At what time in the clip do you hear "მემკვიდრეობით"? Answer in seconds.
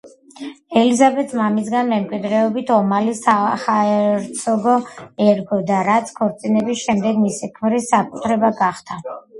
1.91-2.73